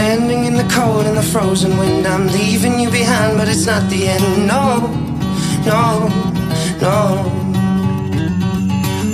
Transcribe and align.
Standing 0.00 0.46
in 0.46 0.54
the 0.54 0.66
cold 0.72 1.04
and 1.04 1.14
the 1.14 1.22
frozen 1.22 1.76
wind, 1.76 2.06
I'm 2.06 2.26
leaving 2.28 2.80
you 2.80 2.88
behind, 2.88 3.36
but 3.36 3.48
it's 3.48 3.66
not 3.66 3.84
the 3.90 4.08
end. 4.08 4.46
No, 4.48 4.88
no, 5.68 6.08
no. 6.80 6.96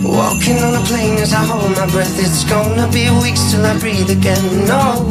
Walking 0.07 0.63
on 0.63 0.79
a 0.79 0.85
plane 0.87 1.19
as 1.19 1.33
I 1.35 1.43
hold 1.43 1.75
my 1.75 1.91
breath, 1.91 2.15
it's 2.23 2.45
gonna 2.45 2.87
be 2.93 3.11
weeks 3.19 3.51
till 3.51 3.67
I 3.67 3.77
breathe 3.81 4.11
again. 4.11 4.47
No, 4.65 5.11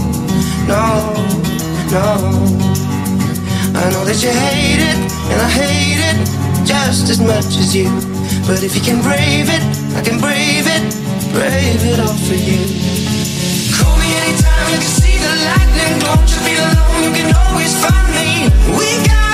no, 0.63 1.11
no. 1.91 2.07
I 3.75 3.83
know 3.91 4.03
that 4.07 4.19
you 4.23 4.31
hate 4.31 4.79
it, 4.79 4.99
and 5.27 5.39
I 5.43 5.49
hate 5.59 5.99
it 5.99 6.17
just 6.65 7.09
as 7.09 7.19
much 7.19 7.51
as 7.59 7.75
you. 7.75 7.91
But 8.47 8.63
if 8.63 8.77
you 8.77 8.81
can 8.81 9.03
brave 9.03 9.51
it, 9.51 9.63
I 9.91 10.01
can 10.07 10.21
brave 10.23 10.71
it, 10.71 10.83
brave 11.35 11.83
it 11.83 11.99
all 11.99 12.15
for 12.15 12.39
you. 12.39 12.63
Call 13.75 13.91
me 13.99 14.07
anytime 14.23 14.71
you 14.71 14.79
can 14.79 14.93
see 15.03 15.17
the 15.19 15.64
Don't 15.99 16.27
you 16.31 16.39
feel 16.45 16.63
alone? 16.71 17.03
You 17.03 17.11
can 17.17 17.35
always 17.35 17.73
find 17.83 18.07
me. 18.17 18.49
We 18.77 19.07
got 19.07 19.24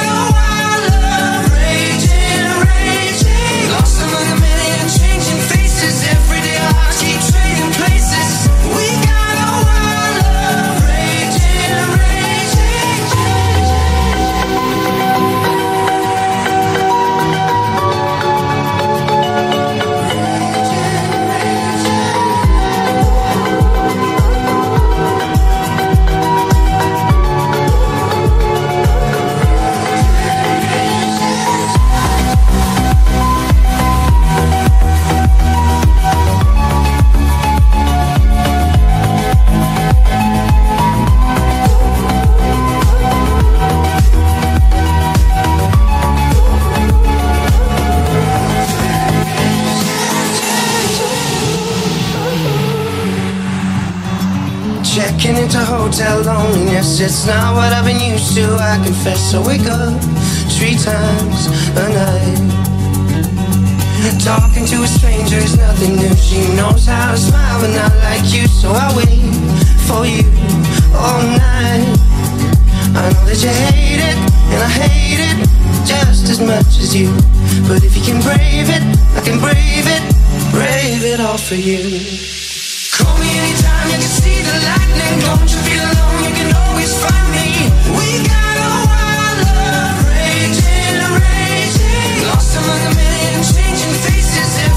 loneliness, 56.81 56.99
it's 56.99 57.27
not 57.27 57.55
what 57.55 57.73
I've 57.73 57.85
been 57.85 57.99
used 57.99 58.35
to, 58.35 58.55
I 58.59 58.77
confess. 58.83 59.33
I 59.33 59.45
wake 59.45 59.67
up 59.67 60.01
three 60.57 60.75
times 60.75 61.47
a 61.77 61.89
night. 61.89 62.61
Talking 64.19 64.65
to 64.65 64.83
a 64.83 64.87
stranger 64.87 65.37
is 65.37 65.57
nothing 65.57 65.95
new. 65.95 66.15
She 66.15 66.41
knows 66.55 66.85
how 66.85 67.11
to 67.11 67.17
smile, 67.17 67.61
but 67.61 67.73
not 67.73 67.95
like 68.03 68.33
you, 68.33 68.47
so 68.47 68.71
I 68.71 68.95
wait 68.95 69.33
for 69.87 70.05
you 70.05 70.25
all 70.93 71.23
night. 71.23 71.97
I 72.93 73.09
know 73.13 73.25
that 73.25 73.39
you 73.41 73.49
hate 73.49 74.01
it, 74.01 74.17
and 74.51 74.61
I 74.61 74.69
hate 74.69 75.21
it 75.21 75.37
just 75.87 76.29
as 76.29 76.39
much 76.39 76.77
as 76.77 76.95
you. 76.95 77.09
But 77.67 77.83
if 77.83 77.95
you 77.95 78.03
can 78.03 78.21
brave 78.21 78.69
it, 78.69 78.83
I 79.17 79.21
can 79.21 79.39
brave 79.39 79.87
it, 79.87 80.03
brave 80.51 81.03
it 81.03 81.19
all 81.19 81.37
for 81.37 81.55
you. 81.55 82.50
Among 92.57 92.85
a 92.85 92.95
million 92.95 93.43
changing 93.43 93.93
faces. 94.03 94.70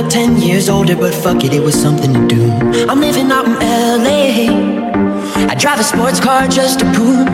Felt 0.00 0.12
10 0.12 0.36
years 0.42 0.68
older, 0.68 0.94
but 0.94 1.12
fuck 1.12 1.42
it, 1.42 1.52
it 1.52 1.60
was 1.60 1.74
something 1.74 2.12
to 2.14 2.26
do. 2.28 2.42
I'm 2.88 3.00
living 3.00 3.32
out 3.32 3.46
in 3.46 3.54
LA. 4.04 5.48
I 5.50 5.54
drive 5.56 5.80
a 5.80 5.82
sports 5.82 6.20
car 6.20 6.46
just 6.46 6.78
to 6.80 6.84
prove 6.92 7.26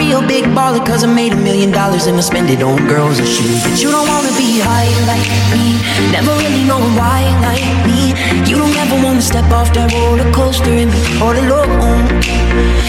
real 0.00 0.22
big 0.26 0.44
baller, 0.56 0.80
cause 0.80 1.04
I 1.04 1.08
made 1.12 1.32
a 1.32 1.40
million 1.48 1.70
dollars 1.70 2.06
and 2.08 2.16
I 2.16 2.24
spend 2.32 2.48
it 2.48 2.62
on 2.62 2.76
girls 2.88 3.18
and 3.18 3.28
shoes. 3.28 3.60
But 3.64 3.76
you 3.82 3.90
don't 3.92 4.08
wanna 4.08 4.32
be 4.40 4.50
high 4.64 4.88
like 5.12 5.28
me, 5.52 5.76
never 6.14 6.32
really 6.42 6.64
knowing 6.64 6.94
why 7.00 7.20
like 7.48 7.68
me. 7.88 8.16
You 8.48 8.56
don't 8.62 8.76
ever 8.84 8.96
wanna 9.04 9.20
step 9.20 9.48
off 9.58 9.68
that 9.76 9.92
roller 9.92 10.30
coaster 10.32 10.72
and 10.82 10.90
be 10.96 11.02
all 11.20 11.36
alone. 11.44 12.04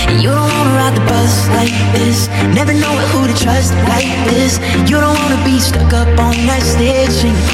And 0.08 0.18
you 0.24 0.32
don't 0.38 0.52
wanna 0.56 0.80
ride 0.80 0.96
the 1.00 1.06
bus 1.12 1.34
like 1.60 1.76
this, 1.96 2.18
never 2.56 2.74
know 2.84 2.96
who 3.12 3.20
to 3.28 3.36
trust 3.44 3.76
like 3.94 4.12
this. 4.32 4.52
You 4.90 4.98
don't 5.04 5.18
wanna 5.22 5.42
be 5.44 5.60
stuck 5.60 5.92
up 6.02 6.12
on 6.28 6.36
that 6.48 6.64
stage 6.64 7.12
singing, 7.22 7.52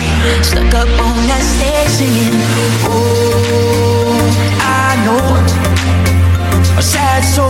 stuck 0.51 0.71
up 0.81 0.91
on 1.07 1.17
that 1.31 1.43
stage 1.55 1.91
singing. 1.97 2.35
Oh, 2.93 4.21
I 4.61 4.89
know 5.05 5.25
a 6.77 6.83
sad 6.93 7.21
soul, 7.35 7.49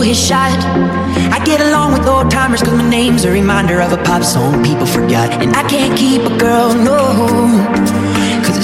his 0.00 0.18
shot. 0.18 0.58
I 1.32 1.44
get 1.44 1.60
along 1.60 1.92
with 1.92 2.06
old 2.06 2.30
timers 2.30 2.62
cause 2.62 2.74
my 2.74 2.88
name's 2.88 3.24
a 3.24 3.30
reminder 3.30 3.80
of 3.80 3.92
a 3.92 4.02
pop 4.02 4.22
song 4.22 4.64
people 4.64 4.86
forgot. 4.86 5.30
And 5.42 5.54
I 5.54 5.66
can't 5.68 5.98
keep 5.98 6.22
a 6.22 6.36
girl, 6.38 6.74
no. 6.74 8.27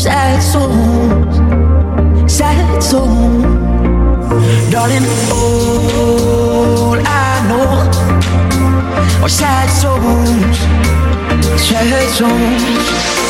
sad 0.00 0.42
songs, 0.42 1.36
sad 2.26 2.82
songs, 2.82 3.44
darling. 4.72 5.04
All 5.30 6.96
I 7.04 7.46
know 7.48 9.22
are 9.22 9.28
sad 9.28 9.68
songs, 9.68 10.58
sad 11.60 12.08
songs. 12.16 13.29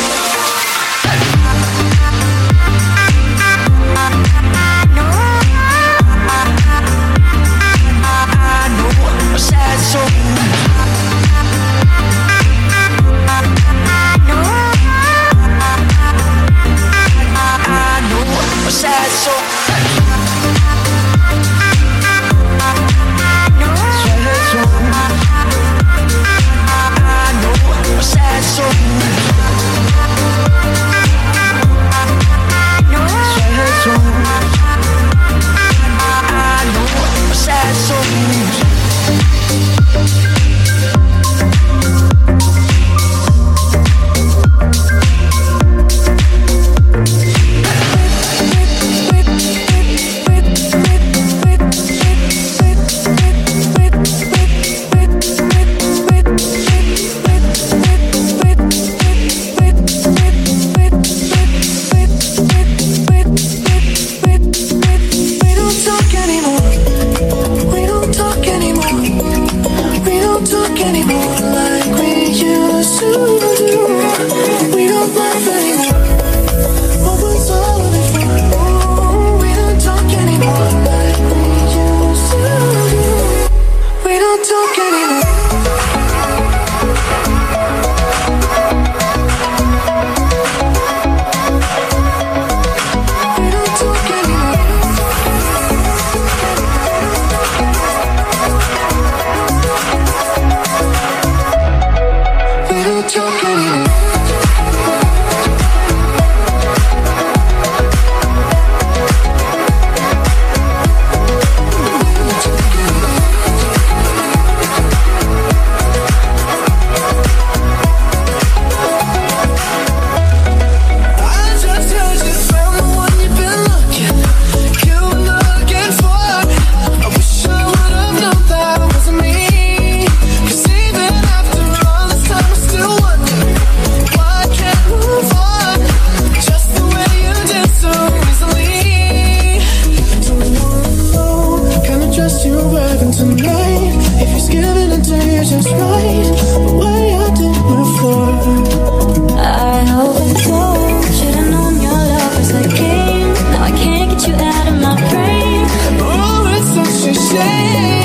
change 157.31 158.00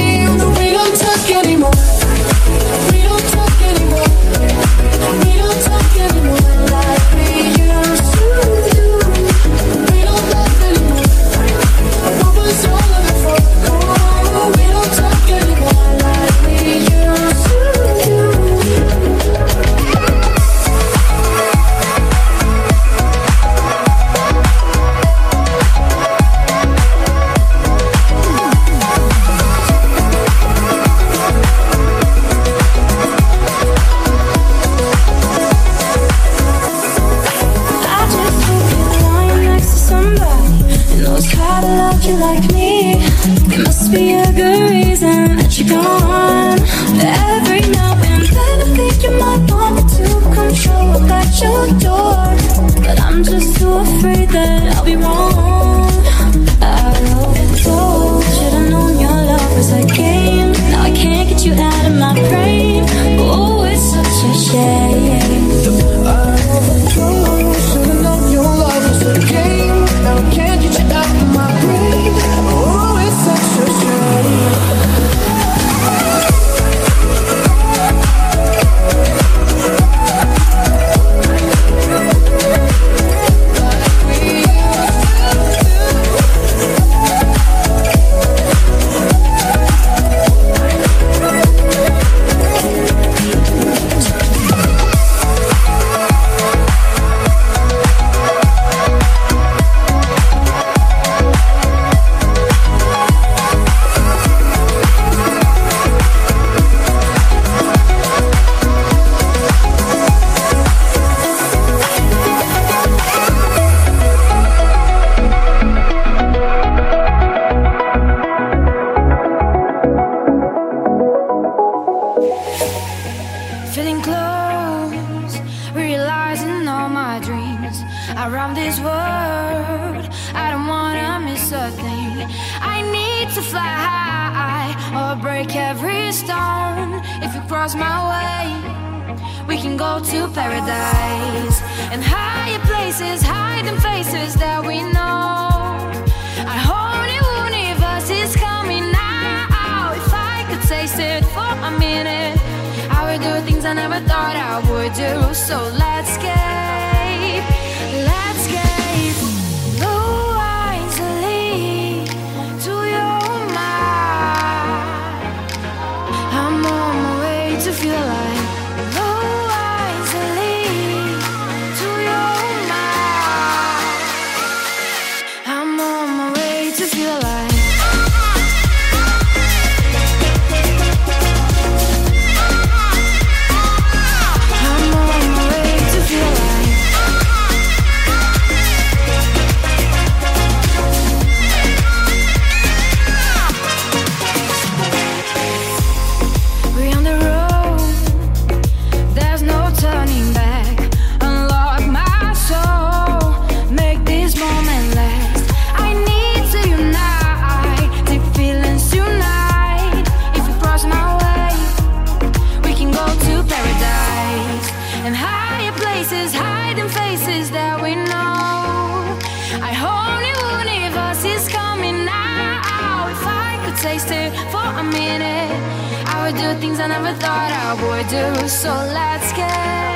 never 227.07 227.21
thought 227.21 227.53
I 227.53 227.75
would 227.83 228.09
do. 228.09 228.49
So 228.49 228.69
let's 228.93 229.33
get. 229.33 229.96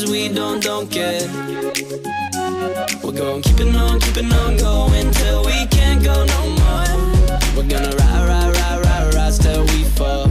cause 0.00 0.10
we 0.10 0.28
don't, 0.28 0.62
don't 0.62 0.90
get 0.90 1.22
We're 3.02 3.12
gonna 3.12 3.42
keep 3.42 3.60
it 3.60 3.76
on, 3.76 4.00
keep 4.00 4.16
it 4.16 4.32
on 4.32 4.56
going 4.56 5.10
till 5.10 5.44
we 5.44 5.66
can't 5.66 6.02
go 6.02 6.24
no 6.24 6.40
more. 6.60 7.56
We're 7.56 7.68
gonna 7.68 7.94
ride, 7.96 8.28
ride, 8.28 8.56
ride, 8.56 8.84
ride, 8.84 9.14
ride 9.14 9.32
till 9.34 9.64
we 9.64 9.84
fall. 9.96 10.29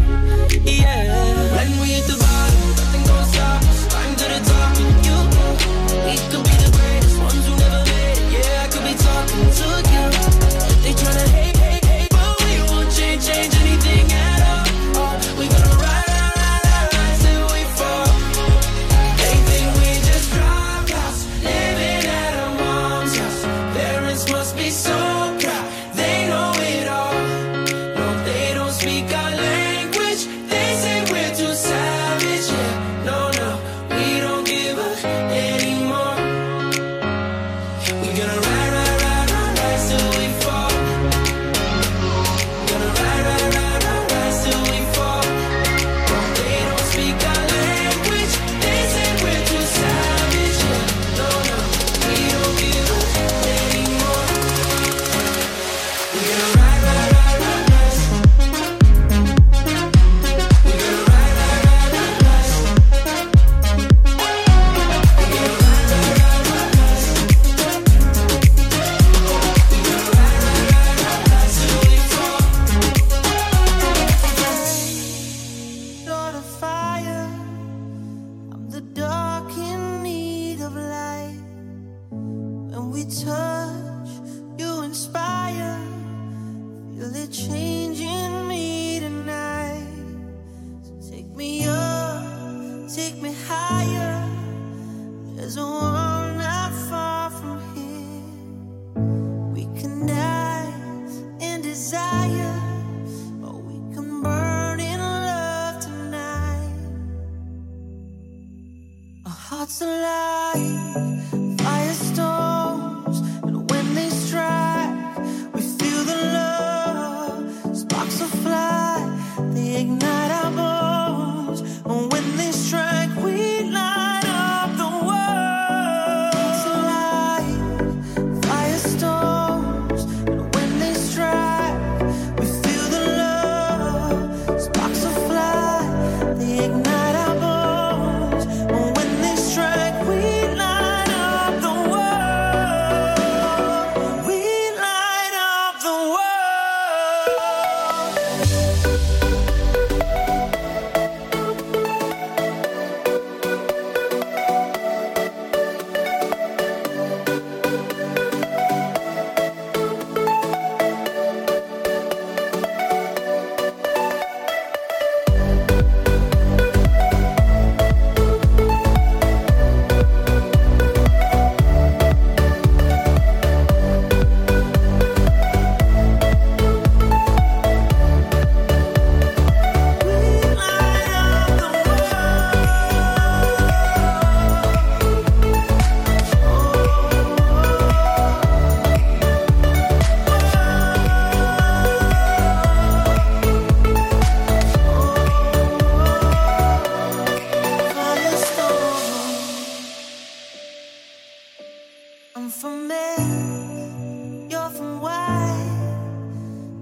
you're 204.50 204.70
from 204.70 205.02
why? 205.02 205.56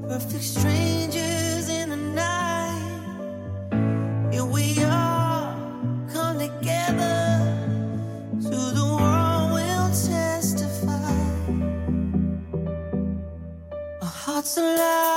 Perfect 0.07 0.43
strangers 0.43 1.69
in 1.69 1.89
the 1.89 1.97
night. 1.97 3.13
Here 4.31 4.45
we 4.45 4.81
are, 4.83 5.55
come 6.13 6.39
together. 6.39 7.19
To 8.43 8.49
the 8.49 8.85
world 8.99 9.51
we'll 9.53 9.89
testify. 9.89 11.11
Our 14.01 14.07
hearts 14.07 14.57
alive. 14.57 15.16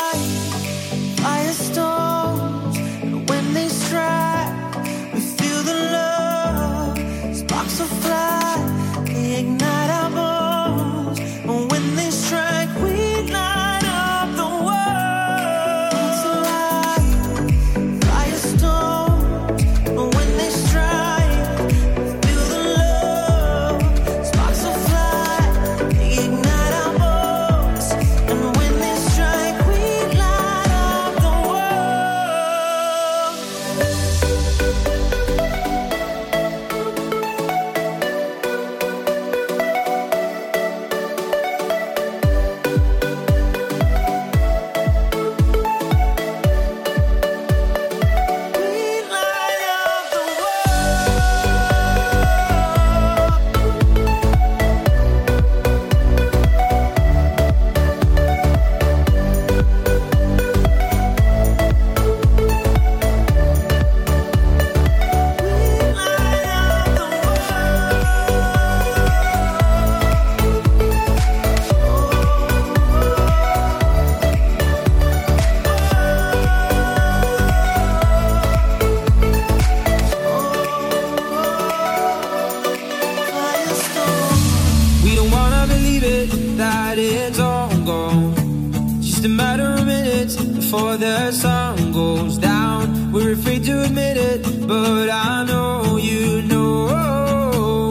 Just 89.00 89.24
a 89.24 89.28
matter 89.28 89.74
of 89.78 89.86
minutes 89.86 90.36
before 90.36 90.96
the 90.96 91.32
sun 91.32 91.92
goes 91.92 92.38
down. 92.38 93.12
We're 93.12 93.32
afraid 93.32 93.64
to 93.64 93.82
admit 93.82 94.16
it, 94.16 94.42
but 94.68 95.10
I 95.10 95.44
know 95.44 95.96
you 95.96 96.42
know, 96.42 97.90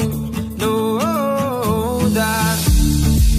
know 0.58 2.00
that 2.20 2.58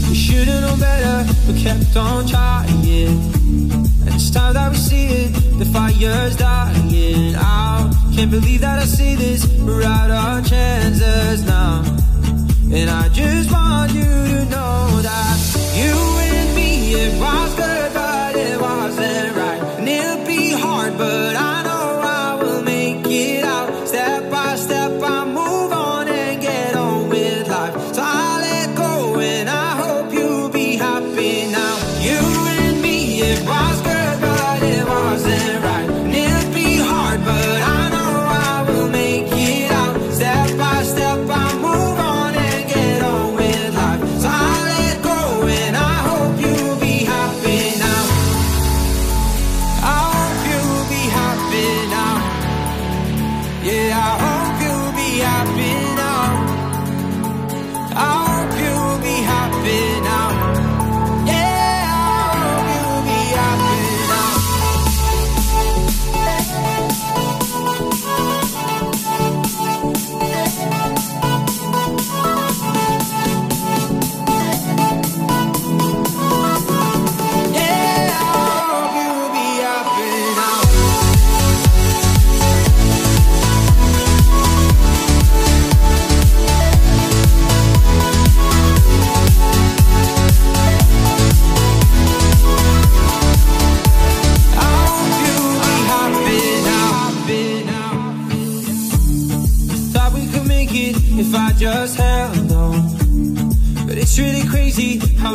we 0.09 0.15
should've 0.15 0.61
known 0.65 0.79
better, 0.79 1.17
We 1.49 1.63
kept 1.63 1.97
on 1.97 2.27
trying. 2.27 2.69
And 4.05 4.15
it's 4.15 4.31
time 4.31 4.55
that 4.55 4.71
we 4.73 4.77
see 4.77 5.07
it, 5.23 5.33
the 5.59 5.65
fire's 5.67 6.37
dying 6.37 7.35
out. 7.37 7.91
Can't 8.15 8.31
believe 8.31 8.61
that 8.61 8.79
I 8.79 8.85
see 8.85 9.15
this, 9.15 9.47
we're 9.61 9.83
out 9.83 10.11
our 10.11 10.43
chances 10.43 11.45
now. 11.47 11.83
And 12.73 12.89
I 12.89 13.09
just 13.09 13.51
want 13.51 13.93
you 13.93 14.03
to 14.03 14.45
know 14.53 15.01
that 15.03 15.39
you 15.75 16.30
if 16.93 17.23
I 17.23 17.50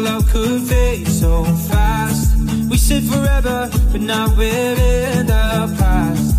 love 0.05 0.27
could 0.31 0.61
fade 0.61 1.07
so 1.07 1.43
fast. 1.69 2.37
We 2.69 2.77
said 2.77 3.03
forever, 3.03 3.69
but 3.91 4.01
now 4.01 4.27
we're 4.37 4.77
in 5.17 5.25
the 5.25 5.75
past. 5.79 6.35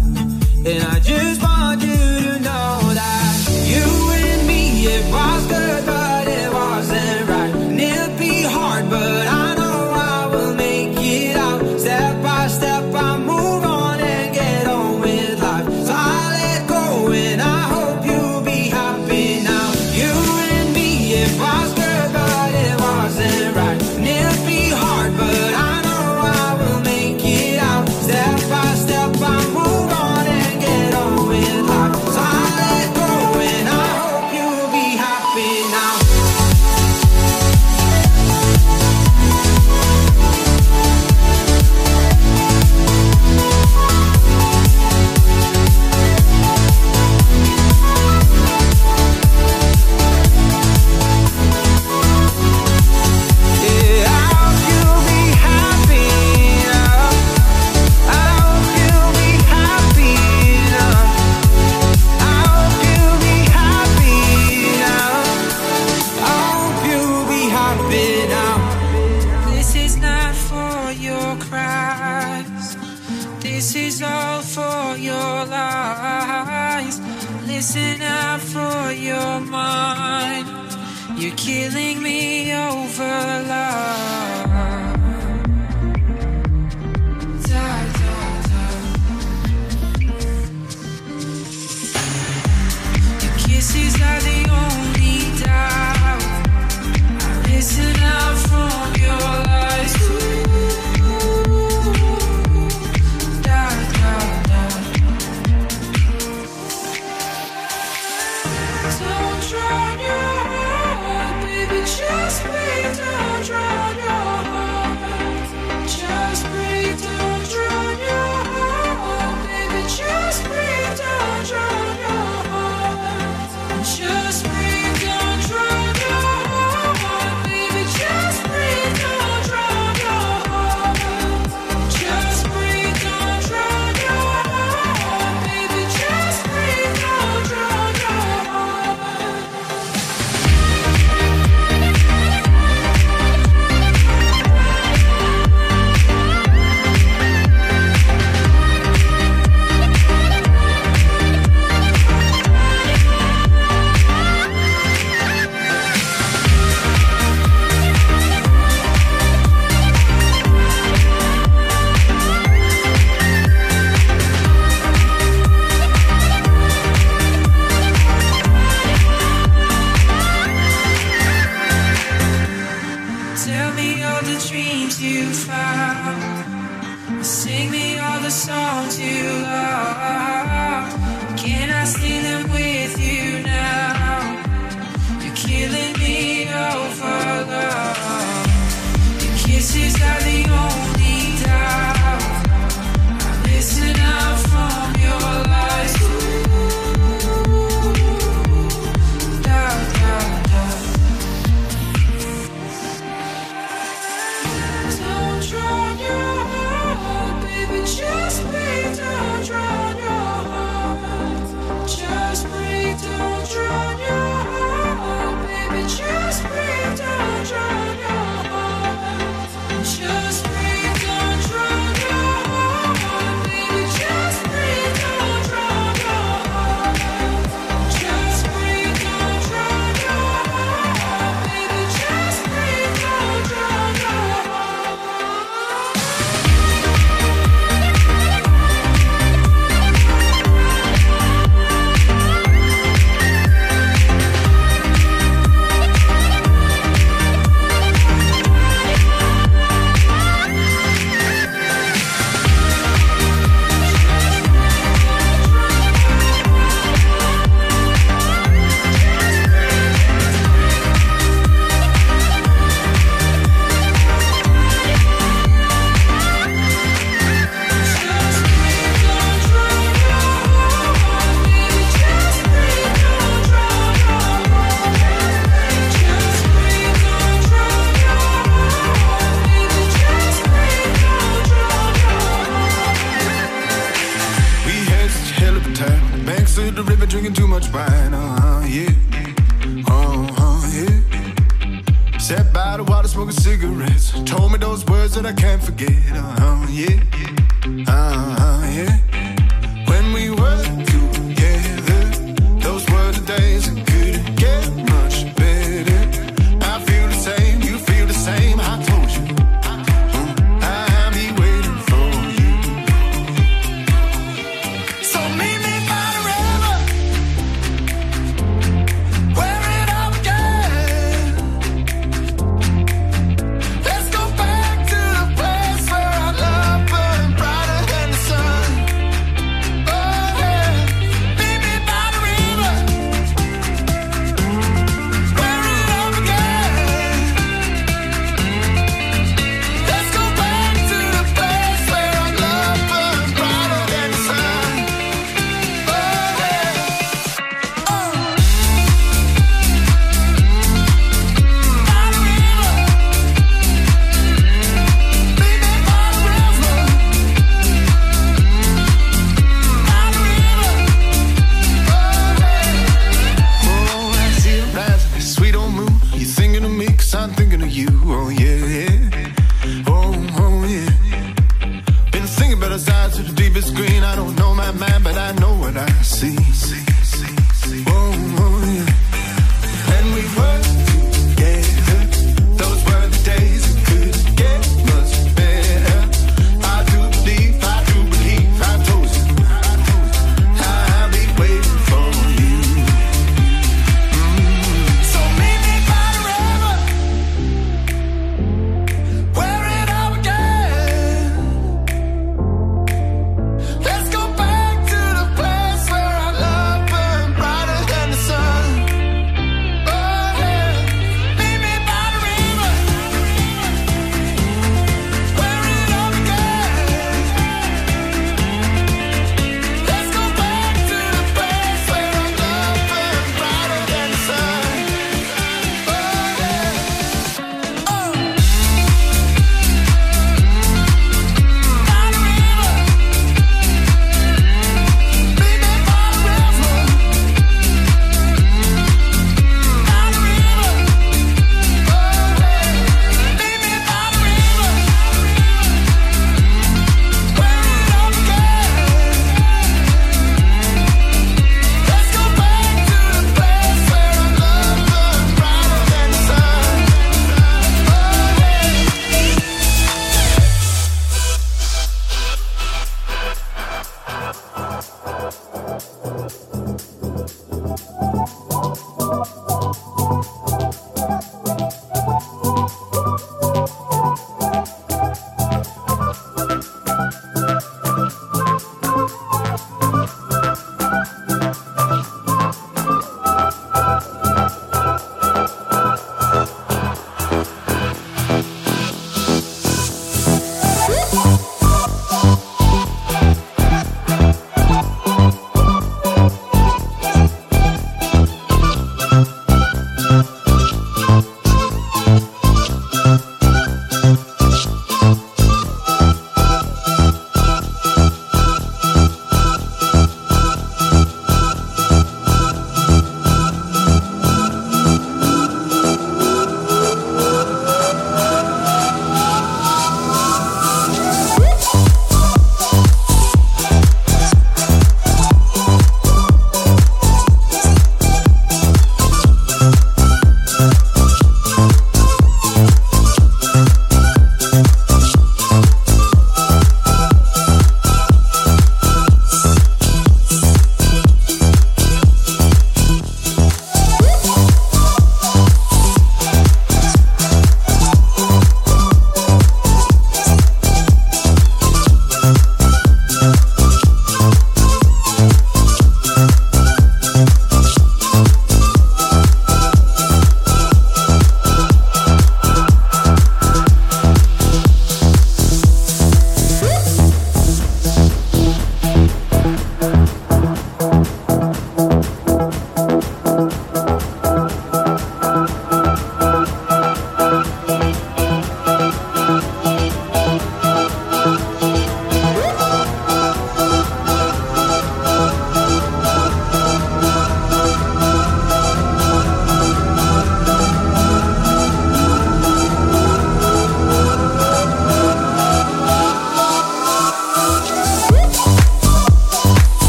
And 0.65 0.83
I 0.85 1.01
just 1.01 1.43
want 1.43 1.56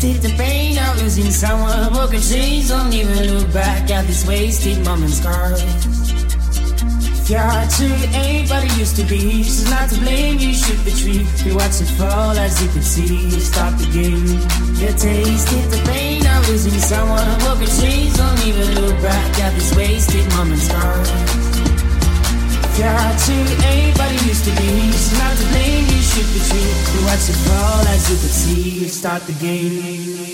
Tasted 0.00 0.22
the 0.22 0.36
pain 0.36 0.78
of 0.78 1.02
losing 1.02 1.30
someone. 1.30 1.92
Broken 1.92 2.20
chains, 2.20 2.68
don't 2.68 2.92
even 2.92 3.34
look 3.34 3.52
back 3.52 3.90
at 3.90 4.06
this 4.06 4.26
wasted 4.26 4.84
moments 4.84 5.18
scars. 5.18 5.62
If 7.20 7.28
your 7.28 7.40
heart 7.40 7.70
truly 7.70 8.08
ain't 8.16 8.50
what 8.50 8.64
it 8.64 8.78
used 8.78 8.96
to 8.96 9.04
be, 9.04 9.42
she's 9.42 9.70
not 9.70 9.90
to 9.90 9.98
blame. 10.00 10.38
You 10.38 10.54
should 10.54 10.82
be 10.84 10.90
treated. 10.92 11.28
You 11.44 11.54
watch 11.54 11.80
it 11.80 11.90
fall 11.98 12.32
as 12.32 12.62
you 12.62 12.68
can 12.70 12.82
see. 12.82 13.30
Stop 13.40 13.78
the 13.78 13.86
game. 13.92 14.40
You 14.80 14.88
tasted 14.96 15.68
the 15.70 15.82
pain 15.86 16.26
of 16.26 16.48
losing 16.48 16.80
someone. 16.80 17.38
Broken 17.40 17.66
chains, 17.66 18.16
don't 18.16 18.46
even 18.46 18.74
look 18.80 18.96
back 19.02 19.38
at 19.38 19.52
this 19.54 19.74
wasted 19.76 20.26
moments 20.34 20.66
scars. 20.68 21.49
Ain't 22.78 23.98
what 23.98 24.12
used 24.26 24.44
to 24.44 24.50
be, 24.52 24.92
she's 24.92 25.18
not 25.18 25.36
to 25.36 25.44
blame. 25.48 25.84
You 25.86 26.02
should 26.02 26.26
be 26.32 26.40
treated. 26.40 26.94
You 26.94 27.04
watch 27.04 27.28
it 27.28 27.36
fall 27.46 27.86
as 27.88 28.10
you 28.10 28.16
can 28.16 28.28
see. 28.28 28.88
Start 28.88 29.22
the 29.26 29.32
game. 29.32 30.29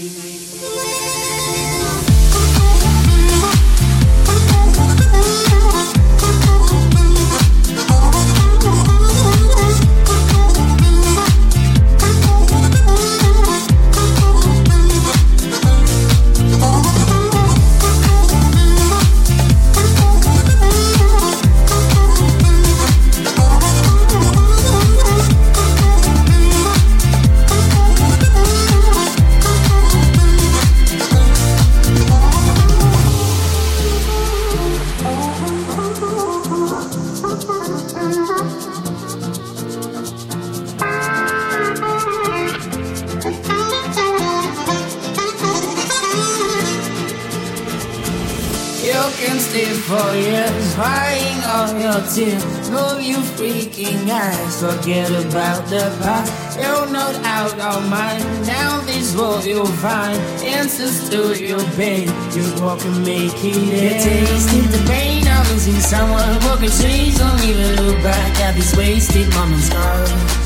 Forget 54.60 55.10
about 55.10 55.66
the 55.68 55.84
past. 56.00 56.58
You're 56.58 56.88
not 56.90 57.14
out 57.24 57.58
of 57.58 57.88
mind. 57.90 58.24
Now 58.46 58.80
this 58.80 59.14
world 59.14 59.44
you'll 59.44 59.66
find 59.66 60.16
answers 60.42 61.10
to 61.10 61.36
your 61.38 61.62
pain. 61.76 62.08
You 62.32 62.44
walk 62.62 62.82
and 62.84 63.04
make 63.04 63.36
it 63.44 63.56
end. 63.56 64.02
Tasted 64.02 64.64
the 64.72 64.82
pain 64.88 65.28
of 65.28 65.50
losing 65.52 65.80
someone. 65.80 66.38
Broken 66.40 66.70
chains, 66.70 67.18
don't 67.18 67.44
even 67.44 67.84
look 67.84 68.02
back 68.02 68.40
at 68.40 68.54
these 68.54 68.74
wasted 68.76 69.28
moments. 69.34 70.45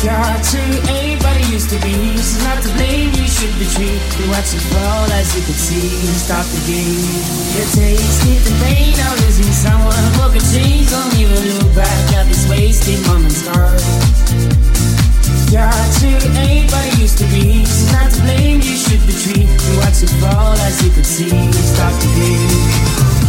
Your 0.00 0.16
truly 0.48 0.80
ain't 0.96 1.20
what 1.20 1.36
it 1.36 1.44
used 1.52 1.68
to 1.68 1.78
be. 1.84 1.92
She's 2.16 2.40
not 2.40 2.56
to 2.64 2.72
blame, 2.72 3.12
you 3.12 3.28
should 3.28 3.52
be 3.60 3.68
treated. 3.68 4.00
You 4.16 4.32
watch 4.32 4.48
it 4.56 4.64
fall 4.72 5.04
as 5.12 5.28
you 5.36 5.44
can 5.44 5.52
see. 5.52 5.92
Stop 6.16 6.48
the 6.48 6.60
game. 6.64 7.04
You 7.52 7.68
tasted 7.68 8.40
the 8.48 8.54
pain 8.64 8.96
of 8.96 9.20
losing 9.20 9.52
someone. 9.52 10.00
Broken 10.16 10.40
chains, 10.40 10.88
don't 10.88 11.12
even 11.20 11.36
look 11.52 11.68
back 11.76 12.16
at 12.16 12.24
this 12.32 12.48
wasted 12.48 12.96
moment 13.12 13.36
scars. 13.36 13.84
Your 15.52 15.68
heart 15.68 15.90
truly 16.00 16.32
ain't 16.48 16.72
what 16.72 16.80
it 16.88 16.96
used 16.96 17.18
to 17.20 17.28
be. 17.28 17.60
She's 17.68 17.92
not 17.92 18.08
to 18.08 18.24
blame, 18.24 18.64
you 18.64 18.80
should 18.80 19.04
be 19.04 19.12
treated. 19.12 19.52
You 19.52 19.84
watch 19.84 20.00
it 20.00 20.08
fall 20.16 20.56
as 20.64 20.80
you 20.80 20.88
can 20.96 21.04
see. 21.04 21.28
Stop 21.28 21.92
the 22.00 22.08
game. 22.16 23.20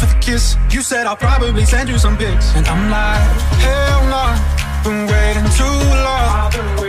for 0.00 0.06
the 0.06 0.20
kiss. 0.20 0.56
You 0.70 0.82
said 0.82 1.06
I'll 1.06 1.16
probably 1.16 1.64
send 1.66 1.88
you 1.88 1.98
some 1.98 2.16
pics. 2.16 2.54
And 2.56 2.66
I'm 2.66 2.90
like, 2.90 3.20
hell 3.60 4.02
no, 4.04 4.10
nah, 4.10 4.82
been 4.82 5.06
waiting 5.06 5.48
too 5.58 5.78
long. 6.06 6.79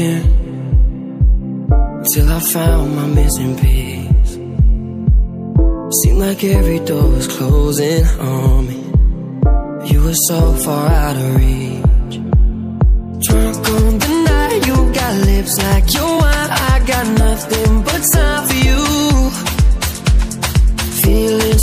looking 0.00 0.22
till 2.12 2.32
I 2.32 2.40
found 2.40 2.96
my 2.96 3.06
missing 3.06 3.56
piece. 3.58 4.32
Seemed 6.02 6.18
like 6.18 6.44
every 6.44 6.78
door 6.80 7.08
was 7.10 7.26
closing 7.26 8.06
on 8.18 8.66
me. 8.68 8.78
You 9.90 10.02
were 10.04 10.20
so 10.28 10.52
far 10.64 10.86
out 10.86 11.16
of 11.16 11.36
reach. 11.36 12.16
Drunk 13.26 13.68
on 13.76 13.98
the 13.98 14.12
night, 14.28 14.66
you 14.66 14.76
got 14.92 15.14
lips 15.26 15.58
like 15.58 15.92
your 15.94 16.12
wine. 16.20 16.50
I 16.50 16.82
got 16.86 17.06
nothing 17.18 17.82
but 17.82 18.02
time 18.12 18.46
for 18.48 18.58
you. 18.68 18.82
Feeling 21.02 21.59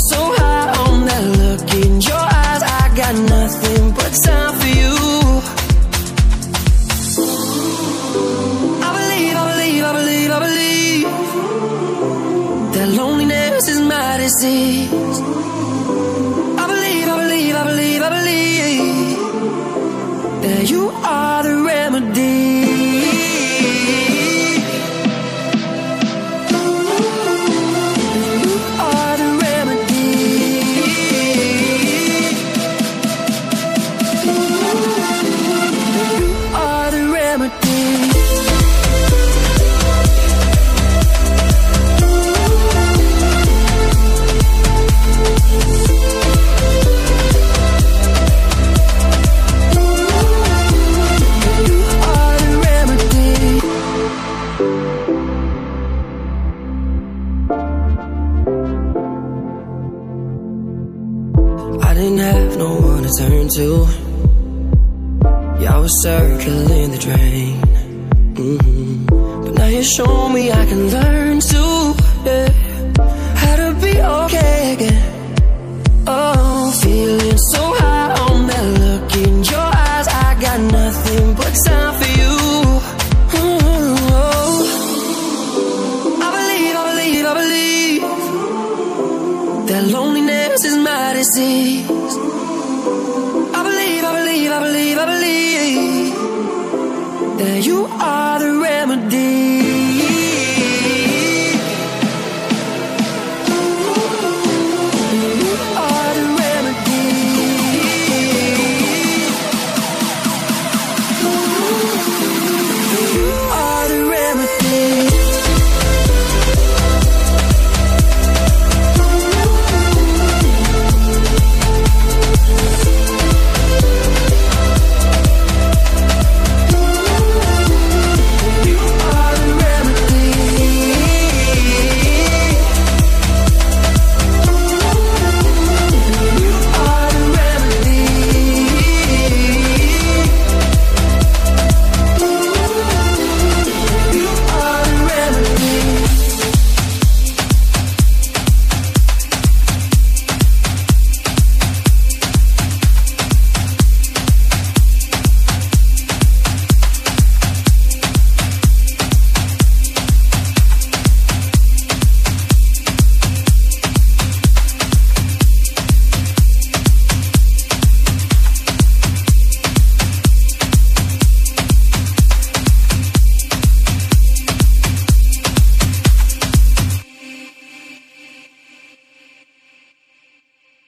circling 66.07 66.91
the 66.91 66.97
drain. 67.05 67.55
Mm 68.35 68.57
-hmm. 68.57 69.43
But 69.43 69.53
now 69.59 69.69
you 69.75 69.83
show 69.83 70.29
me 70.33 70.41
I 70.61 70.63
can 70.69 70.81
learn. 70.93 71.26